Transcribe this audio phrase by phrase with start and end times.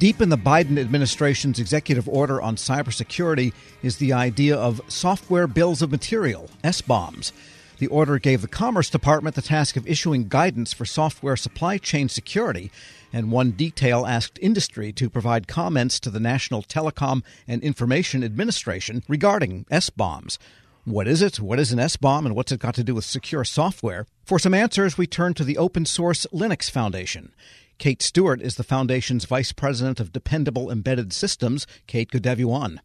[0.00, 3.52] Deep in the Biden administration's executive order on cybersecurity
[3.82, 7.32] is the idea of software bills of material, SBOMs.
[7.76, 12.08] The order gave the Commerce Department the task of issuing guidance for software supply chain
[12.08, 12.70] security,
[13.12, 19.02] and one detail asked industry to provide comments to the National Telecom and Information Administration
[19.06, 20.38] regarding SBOMs.
[20.86, 21.40] What is it?
[21.40, 22.24] What is an SBOM?
[22.24, 24.06] And what's it got to do with secure software?
[24.24, 27.32] For some answers, we turn to the Open Source Linux Foundation.
[27.80, 31.66] Kate Stewart is the Foundation's Vice President of Dependable Embedded Systems.
[31.86, 32.82] Kate, good to have you on.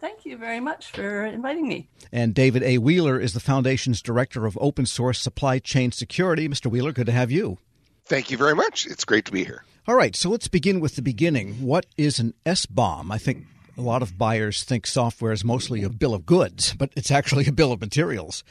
[0.00, 1.90] Thank you very much for inviting me.
[2.10, 2.78] And David A.
[2.78, 6.48] Wheeler is the Foundation's Director of Open Source Supply Chain Security.
[6.48, 6.70] Mr.
[6.70, 7.58] Wheeler, good to have you.
[8.06, 8.86] Thank you very much.
[8.86, 9.64] It's great to be here.
[9.86, 11.56] All right, so let's begin with the beginning.
[11.56, 13.12] What is an SBOM?
[13.12, 13.44] I think
[13.76, 17.46] a lot of buyers think software is mostly a bill of goods, but it's actually
[17.46, 18.44] a bill of materials.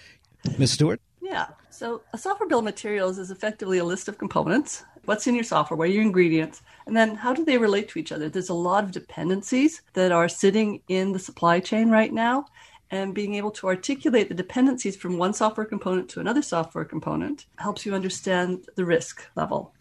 [0.59, 0.73] Ms.
[0.73, 1.02] Stewart?
[1.27, 1.48] Yeah.
[1.70, 5.44] So a software bill of materials is effectively a list of components what's in your
[5.44, 8.27] software, what are your ingredients, and then how do they relate to each other?
[8.27, 12.45] There's a lot of dependencies that are sitting in the supply chain right now.
[12.89, 17.45] And being able to articulate the dependencies from one software component to another software component
[17.58, 19.73] helps you understand the risk level.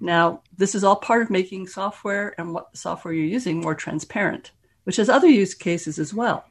[0.00, 4.52] Now, this is all part of making software and what software you're using more transparent,
[4.84, 6.46] which has other use cases as well.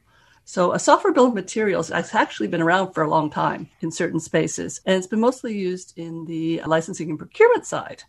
[0.46, 4.20] So a software of materials has actually been around for a long time in certain
[4.20, 8.02] spaces, and it's been mostly used in the licensing and procurement side.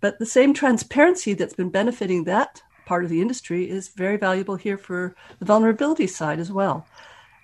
[0.00, 4.56] But the same transparency that's been benefiting that part of the industry is very valuable
[4.56, 6.86] here for the vulnerability side as well.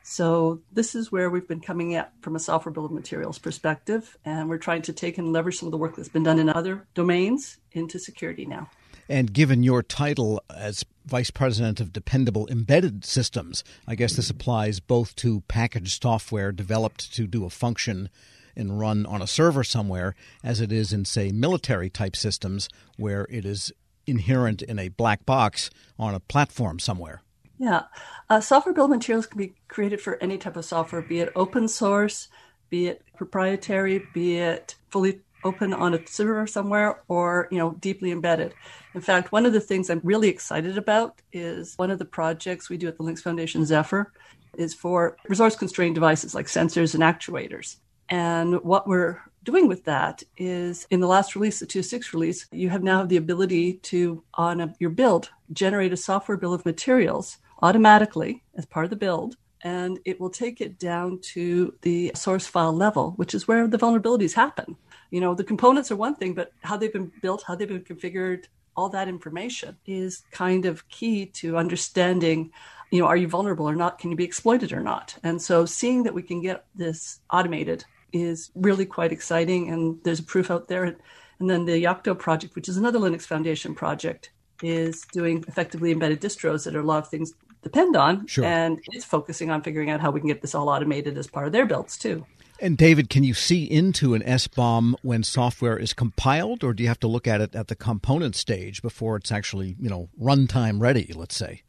[0.03, 4.49] So this is where we've been coming at from a software of materials perspective, and
[4.49, 6.87] we're trying to take and leverage some of the work that's been done in other
[6.95, 8.69] domains into security now.
[9.09, 14.81] And given your title as Vice President of Dependable Embedded Systems, I guess this applies
[14.81, 18.09] both to packaged software developed to do a function
[18.57, 23.27] and run on a server somewhere as it is in, say, military type systems where
[23.31, 23.73] it is
[24.07, 27.23] inherent in a black box on a platform somewhere.
[27.59, 27.83] Yeah.
[28.29, 31.69] Uh, software build materials can be created for any type of software, be it open
[31.69, 32.29] source,
[32.71, 38.11] be it proprietary, be it fully open on a server somewhere or you know deeply
[38.11, 38.55] embedded
[38.95, 42.69] in fact one of the things i'm really excited about is one of the projects
[42.69, 44.13] we do at the linux foundation zephyr
[44.57, 47.77] is for resource constrained devices like sensors and actuators
[48.09, 52.69] and what we're doing with that is in the last release, the 2.6 release, you
[52.69, 57.39] have now the ability to, on a, your build, generate a software bill of materials
[57.63, 59.37] automatically as part of the build.
[59.65, 63.79] And it will take it down to the source file level, which is where the
[63.79, 64.77] vulnerabilities happen.
[65.13, 67.85] You know, the components are one thing, but how they've been built, how they've been
[67.85, 68.47] configured,
[68.77, 72.51] all that information is kind of key to understanding
[72.91, 75.67] you know are you vulnerable or not can you be exploited or not and so
[75.67, 80.51] seeing that we can get this automated is really quite exciting, and there's a proof
[80.51, 80.85] out there.
[80.85, 84.31] And then the Yocto project, which is another Linux Foundation project,
[84.63, 88.45] is doing effectively embedded distros that a lot of things depend on, sure.
[88.45, 91.47] and it's focusing on figuring out how we can get this all automated as part
[91.47, 92.25] of their builds too.
[92.63, 96.89] And David, can you see into an SBOM when software is compiled, or do you
[96.89, 100.81] have to look at it at the component stage before it's actually, you know, runtime
[100.81, 101.13] ready?
[101.13, 101.63] Let's say.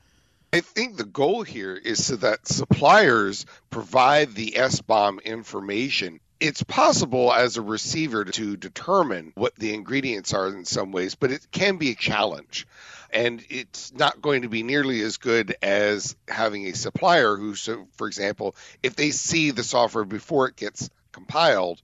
[0.53, 7.31] I think the goal here is so that suppliers provide the SBOM information it's possible
[7.31, 11.77] as a receiver to determine what the ingredients are in some ways, but it can
[11.77, 12.67] be a challenge.
[13.13, 17.87] And it's not going to be nearly as good as having a supplier who, so
[17.93, 21.81] for example, if they see the software before it gets compiled,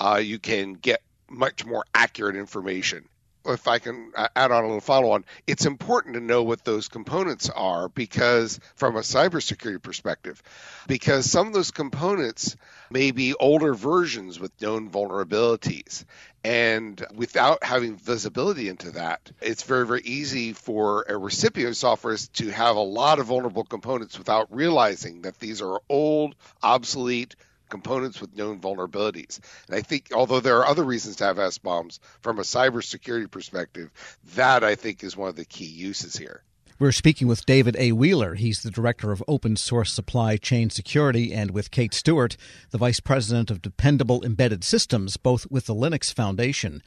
[0.00, 3.08] uh, you can get much more accurate information
[3.46, 6.88] if I can add on a little follow on, it's important to know what those
[6.88, 10.42] components are because, from a cybersecurity perspective,
[10.86, 12.56] because some of those components
[12.90, 16.04] may be older versions with known vulnerabilities.
[16.44, 22.16] And without having visibility into that, it's very, very easy for a recipient of software
[22.16, 27.34] to have a lot of vulnerable components without realizing that these are old, obsolete,
[27.68, 29.40] components with known vulnerabilities.
[29.66, 33.90] And I think, although there are other reasons to have SBOMs from a cybersecurity perspective,
[34.34, 36.42] that I think is one of the key uses here.
[36.80, 37.90] We're speaking with David A.
[37.90, 38.36] Wheeler.
[38.36, 42.36] He's the director of open source supply chain security, and with Kate Stewart,
[42.70, 46.80] the vice president of dependable embedded systems, both with the Linux Foundation.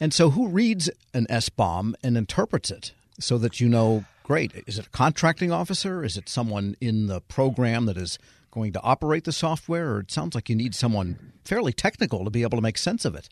[0.00, 2.90] And so, who reads an SBOM and interprets it
[3.20, 6.02] so that you know, great, is it a contracting officer?
[6.02, 8.18] Is it someone in the program that is
[8.56, 9.92] going to operate the software?
[9.92, 13.04] Or it sounds like you need someone fairly technical to be able to make sense
[13.04, 13.28] of it.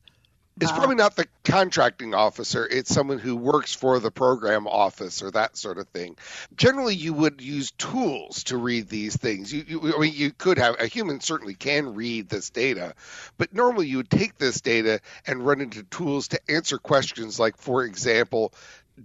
[0.61, 2.69] It's uh, probably not the contracting officer.
[2.71, 6.17] It's someone who works for the program office or that sort of thing.
[6.55, 9.53] Generally, you would use tools to read these things.
[9.53, 12.94] You, you, I mean, you could have a human certainly can read this data,
[13.38, 17.56] but normally you would take this data and run into tools to answer questions like,
[17.56, 18.53] for example,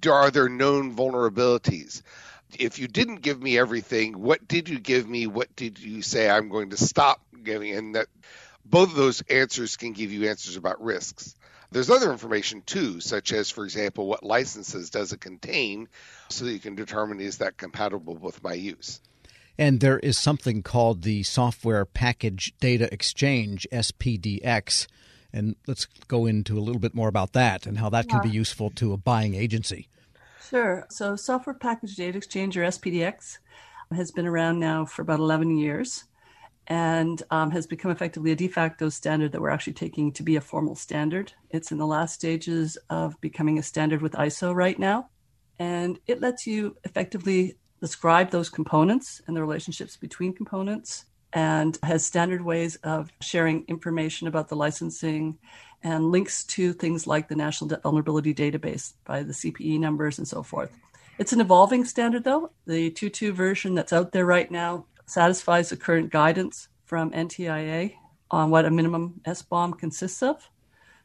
[0.07, 2.03] are there known vulnerabilities?
[2.57, 5.27] If you didn't give me everything, what did you give me?
[5.27, 7.75] What did you say I'm going to stop giving?
[7.75, 8.07] And that
[8.65, 11.35] both of those answers can give you answers about risks.
[11.71, 15.87] There's other information too, such as, for example, what licenses does it contain,
[16.29, 18.99] so that you can determine is that compatible with my use.
[19.57, 24.87] And there is something called the Software Package Data Exchange, SPDX.
[25.31, 28.29] And let's go into a little bit more about that and how that can be
[28.29, 29.87] useful to a buying agency.
[30.49, 30.87] Sure.
[30.89, 33.37] So, Software Package Data Exchange, or SPDX,
[33.93, 36.05] has been around now for about 11 years
[36.65, 40.37] and um, has become effectively a de facto standard that we're actually taking to be
[40.37, 41.33] a formal standard.
[41.51, 45.09] It's in the last stages of becoming a standard with ISO right now.
[45.59, 52.05] And it lets you effectively describe those components and the relationships between components and has
[52.05, 55.37] standard ways of sharing information about the licensing
[55.83, 60.43] and links to things like the National Vulnerability Database by the CPE numbers and so
[60.43, 60.71] forth.
[61.17, 62.51] It's an evolving standard, though.
[62.65, 67.95] The 2.2 version that's out there right now satisfies the current guidance from NTIA
[68.31, 70.49] on what a minimum SBOM consists of.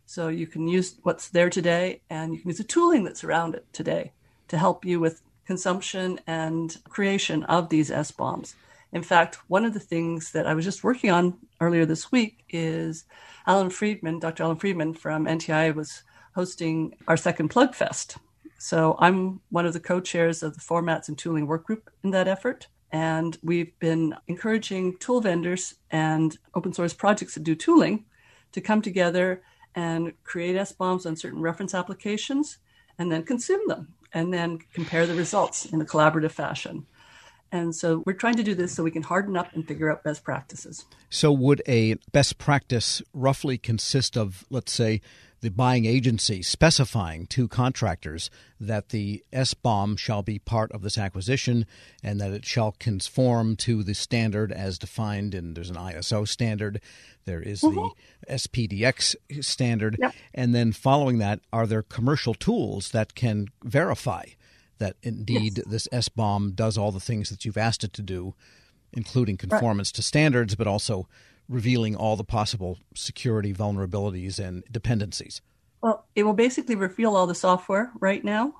[0.06, 3.54] So you can use what's there today and you can use the tooling that's around
[3.54, 4.12] it today
[4.48, 8.54] to help you with consumption and creation of these SBOMs.
[8.94, 12.44] In fact, one of the things that I was just working on earlier this week
[12.48, 13.04] is
[13.44, 14.44] Allan Friedman, Dr.
[14.44, 16.04] Allan Friedman from NTIA was
[16.36, 18.18] hosting our second Plug Fest.
[18.56, 22.28] So I'm one of the co-chairs of the formats and tooling work group in that
[22.28, 22.68] effort.
[22.92, 28.04] And we've been encouraging tool vendors and open source projects that do tooling
[28.52, 29.42] to come together
[29.74, 32.58] and create SBOMs on certain reference applications
[32.96, 36.86] and then consume them and then compare the results in a collaborative fashion.
[37.52, 40.02] And so we're trying to do this so we can harden up and figure out
[40.02, 40.84] best practices.
[41.08, 45.00] So, would a best practice roughly consist of, let's say,
[45.44, 51.66] the buying agency specifying to contractors that the SBOM shall be part of this acquisition
[52.02, 56.80] and that it shall conform to the standard as defined And there's an ISO standard,
[57.26, 57.88] there is mm-hmm.
[58.26, 60.14] the SPDX standard, yep.
[60.32, 64.24] and then following that, are there commercial tools that can verify
[64.78, 65.66] that indeed yes.
[65.66, 68.34] this SBOM does all the things that you've asked it to do,
[68.92, 69.94] including conformance right.
[69.96, 71.08] to standards, but also
[71.48, 75.40] revealing all the possible security vulnerabilities and dependencies?
[75.80, 78.54] Well, it will basically reveal all the software right now.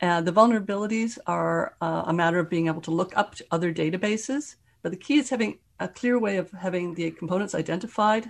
[0.00, 3.72] Uh, the vulnerabilities are uh, a matter of being able to look up to other
[3.72, 8.28] databases, but the key is having a clear way of having the components identified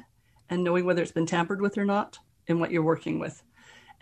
[0.51, 3.43] and knowing whether it's been tampered with or not in what you're working with.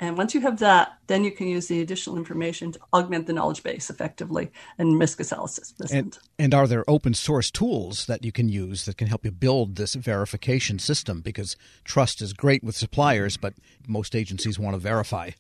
[0.03, 3.33] And once you have that, then you can use the additional information to augment the
[3.33, 5.73] knowledge base effectively and risk analysis.
[5.93, 9.31] And, and are there open source tools that you can use that can help you
[9.31, 11.21] build this verification system?
[11.21, 13.55] Because trust is great with suppliers, but
[13.87, 15.31] most agencies want to verify.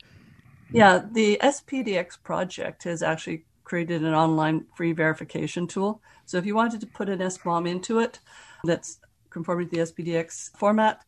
[0.70, 6.00] Yeah, the SPDX project has actually created an online free verification tool.
[6.24, 8.20] So if you wanted to put an SBOM into it
[8.62, 11.02] that's conforming to the SPDX format,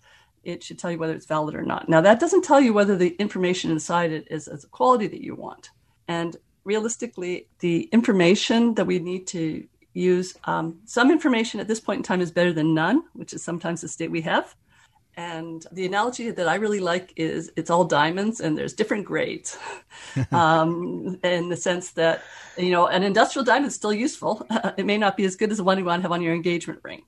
[0.44, 1.88] it should tell you whether it's valid or not.
[1.88, 5.22] Now, that doesn't tell you whether the information inside it is as a quality that
[5.22, 5.70] you want.
[6.08, 11.98] And realistically, the information that we need to use, um, some information at this point
[11.98, 14.54] in time is better than none, which is sometimes the state we have.
[15.16, 19.56] And the analogy that I really like is it's all diamonds and there's different grades.
[20.32, 22.22] um, in the sense that,
[22.58, 24.44] you know, an industrial diamond is still useful.
[24.76, 26.34] it may not be as good as the one you want to have on your
[26.34, 27.02] engagement ring.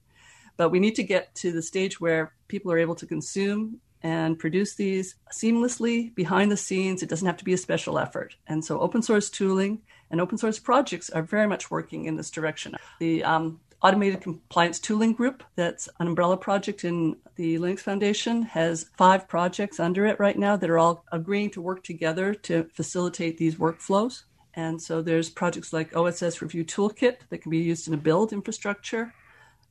[0.57, 4.39] But we need to get to the stage where people are able to consume and
[4.39, 7.03] produce these seamlessly behind the scenes.
[7.03, 8.37] It doesn't have to be a special effort.
[8.47, 12.31] And so open source tooling and open source projects are very much working in this
[12.31, 12.77] direction.
[13.01, 18.91] The um, Automated Compliance Tooling Group, that's an umbrella project in the Linux Foundation, has
[18.97, 23.39] five projects under it right now that are all agreeing to work together to facilitate
[23.39, 24.23] these workflows.
[24.55, 28.33] And so there's projects like OSS Review Toolkit that can be used in a build
[28.33, 29.13] infrastructure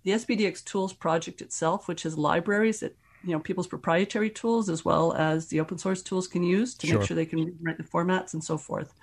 [0.05, 4.85] the SPDX Tools project itself, which has libraries that you know people's proprietary tools as
[4.85, 6.99] well as the open source tools can use to sure.
[6.99, 8.93] make sure they can write the formats and so forth.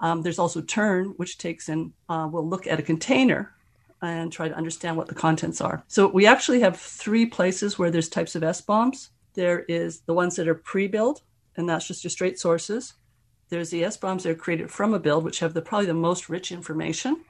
[0.00, 3.52] Um, there's also Tern, which takes in uh, will look at a container
[4.00, 5.82] and try to understand what the contents are.
[5.88, 9.08] So we actually have three places where there's types of SBOMs.
[9.34, 11.22] There is the ones that are pre-built,
[11.56, 12.94] and that's just your straight sources.
[13.48, 16.28] There's the SBOMs that are created from a build, which have the probably the most
[16.28, 17.24] rich information.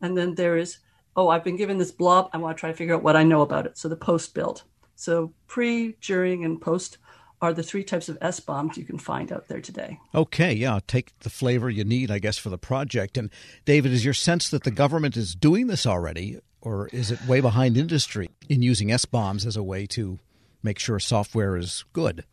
[0.00, 0.78] And then there is
[1.16, 2.30] oh, I've been given this blob.
[2.32, 3.78] I want to try to figure out what I know about it.
[3.78, 4.62] So the post build.
[4.94, 6.98] So pre, during, and post
[7.42, 9.98] are the three types of SBOMs you can find out there today.
[10.14, 13.16] Okay, yeah, take the flavor you need, I guess, for the project.
[13.16, 13.30] And
[13.64, 17.40] David, is your sense that the government is doing this already, or is it way
[17.40, 20.18] behind industry in using SBOMs as a way to
[20.62, 22.24] make sure software is good?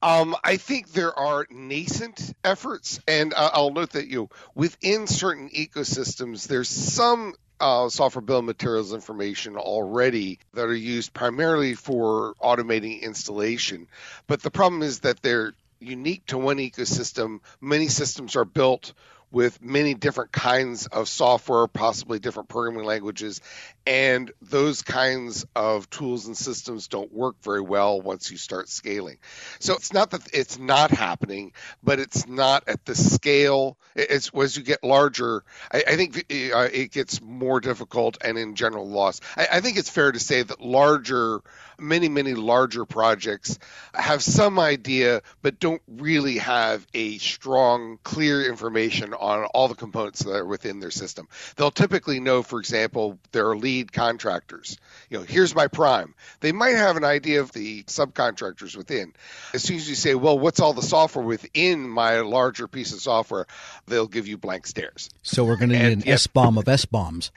[0.00, 5.06] Um, I think there are nascent efforts, and uh, I'll note that you know, within
[5.06, 11.74] certain ecosystems, there's some uh, software bill of materials information already that are used primarily
[11.74, 13.86] for automating installation.
[14.26, 17.38] But the problem is that they're unique to one ecosystem.
[17.60, 18.92] Many systems are built
[19.30, 23.40] with many different kinds of software, possibly different programming languages,
[23.86, 29.18] and those kinds of tools and systems don't work very well once you start scaling.
[29.58, 33.76] So it's not that it's not happening, but it's not at the scale.
[33.94, 38.54] It's as you get larger, I, I think uh, it gets more difficult and in
[38.54, 39.20] general loss.
[39.36, 41.42] I, I think it's fair to say that larger
[41.82, 43.58] many, many larger projects
[43.94, 50.22] have some idea, but don't really have a strong, clear information on all the components
[50.22, 51.28] that are within their system.
[51.56, 54.76] They'll typically know, for example, their lead contractors.
[55.08, 56.14] You know, here's my prime.
[56.40, 59.14] They might have an idea of the subcontractors within.
[59.54, 63.00] As soon as you say, well, what's all the software within my larger piece of
[63.00, 63.46] software,
[63.86, 65.08] they'll give you blank stares.
[65.22, 67.30] So we're going to need an SBOM of SBOMs.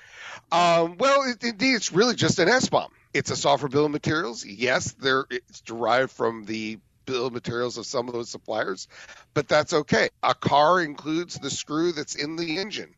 [0.51, 2.89] Um, well, it, indeed, it's really just an SBOM.
[3.13, 4.45] It's a software bill of materials.
[4.45, 8.87] Yes, there it's derived from the bill of materials of some of those suppliers,
[9.33, 10.09] but that's okay.
[10.21, 12.93] A car includes the screw that's in the engine.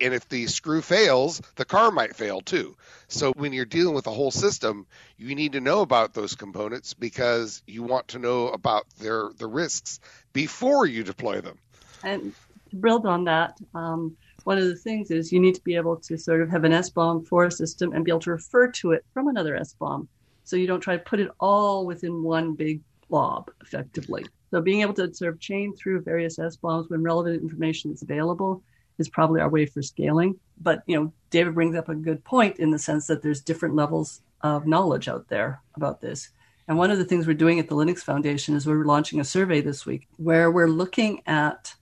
[0.00, 2.76] And if the screw fails, the car might fail too.
[3.08, 4.86] So when you're dealing with a whole system,
[5.16, 9.46] you need to know about those components because you want to know about their the
[9.46, 10.00] risks
[10.32, 11.58] before you deploy them.
[12.04, 12.32] And
[12.70, 15.96] to build on that, um, one of the things is you need to be able
[15.96, 18.92] to sort of have an SBOM for a system and be able to refer to
[18.92, 20.06] it from another SBOM.
[20.44, 24.24] So you don't try to put it all within one big blob effectively.
[24.50, 28.62] So being able to sort of chain through various SBOMs when relevant information is available
[28.98, 30.38] is probably our way for scaling.
[30.60, 33.74] But you know, David brings up a good point in the sense that there's different
[33.74, 36.30] levels of knowledge out there about this.
[36.68, 39.24] And one of the things we're doing at the Linux Foundation is we're launching a
[39.24, 41.74] survey this week where we're looking at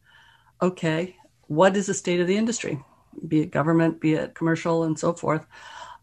[0.62, 1.16] okay,
[1.48, 2.82] what is the state of the industry,
[3.28, 5.46] be it government, be it commercial, and so forth,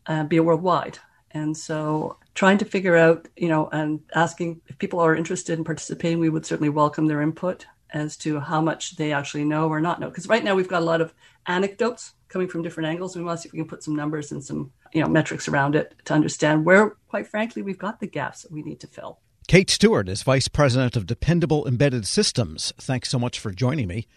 [0.05, 0.99] uh, be it worldwide.
[1.31, 5.65] And so trying to figure out, you know, and asking if people are interested in
[5.65, 9.79] participating, we would certainly welcome their input as to how much they actually know or
[9.79, 10.09] not know.
[10.09, 11.13] Because right now we've got a lot of
[11.45, 13.15] anecdotes coming from different angles.
[13.15, 15.47] We want to see if we can put some numbers and some, you know, metrics
[15.47, 18.87] around it to understand where, quite frankly, we've got the gaps that we need to
[18.87, 19.19] fill.
[19.47, 22.73] Kate Stewart is Vice President of Dependable Embedded Systems.
[22.77, 24.07] Thanks so much for joining me.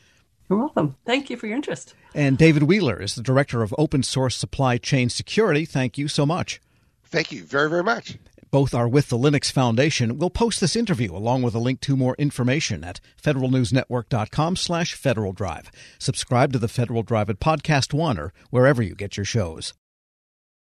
[0.49, 0.97] You're welcome.
[1.05, 1.95] Thank you for your interest.
[2.15, 5.65] And David Wheeler is the Director of Open Source Supply Chain Security.
[5.65, 6.61] Thank you so much.
[7.05, 8.17] Thank you very, very much.
[8.51, 10.19] Both are with the Linux Foundation.
[10.19, 15.33] We'll post this interview along with a link to more information at federalnewsnetwork.com slash Federal
[15.33, 15.71] Drive.
[15.99, 19.75] Subscribe to the Federal Drive at Podcast One or wherever you get your shows.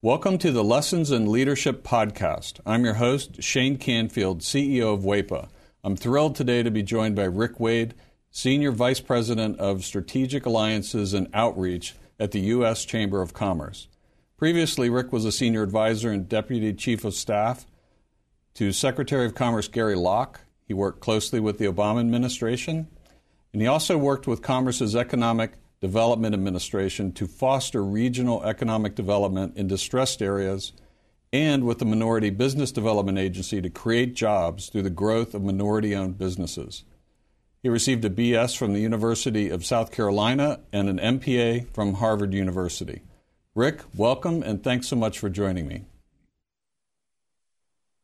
[0.02, 2.60] Welcome to the Lessons in Leadership podcast.
[2.66, 5.48] I'm your host, Shane Canfield, CEO of WEPA.
[5.84, 7.94] I'm thrilled today to be joined by Rick Wade,
[8.30, 12.84] Senior Vice President of Strategic Alliances and Outreach at the U.S.
[12.84, 13.86] Chamber of Commerce.
[14.36, 17.64] Previously, Rick was a senior advisor and deputy chief of staff
[18.56, 20.40] to Secretary of Commerce Gary Locke.
[20.66, 22.88] He worked closely with the Obama administration,
[23.52, 29.66] and he also worked with Commerce's Economic Development Administration to foster regional economic development in
[29.66, 30.72] distressed areas
[31.34, 35.94] and with the Minority Business Development Agency to create jobs through the growth of minority
[35.94, 36.84] owned businesses.
[37.62, 42.32] He received a BS from the University of South Carolina and an MPA from Harvard
[42.32, 43.02] University.
[43.54, 45.84] Rick, welcome and thanks so much for joining me.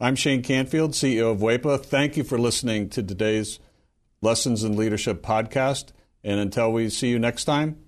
[0.00, 1.84] I'm Shane Canfield, CEO of WEPA.
[1.84, 3.58] Thank you for listening to today's
[4.22, 5.86] Lessons in Leadership podcast.
[6.22, 7.78] And until we see you next time,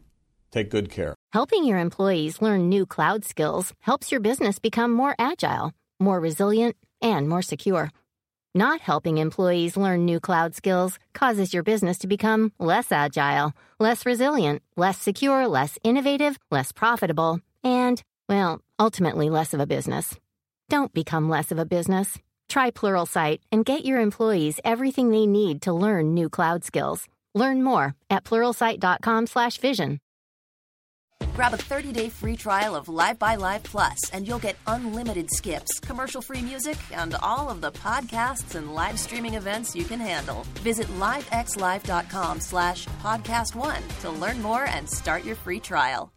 [0.50, 1.14] take good care.
[1.32, 6.74] Helping your employees learn new cloud skills helps your business become more agile, more resilient,
[7.00, 7.92] and more secure.
[8.56, 14.04] Not helping employees learn new cloud skills causes your business to become less agile, less
[14.04, 20.16] resilient, less secure, less innovative, less profitable, and, well, ultimately less of a business.
[20.70, 22.16] Don't become less of a business.
[22.48, 27.08] Try Pluralsight and get your employees everything they need to learn new cloud skills.
[27.34, 29.98] Learn more at pluralsight.com/vision.
[31.34, 35.80] Grab a 30-day free trial of Live by Live Plus, and you'll get unlimited skips,
[35.80, 40.44] commercial-free music, and all of the podcasts and live streaming events you can handle.
[40.62, 46.12] Visit livexlive.com slash podcast one to learn more and start your free trial.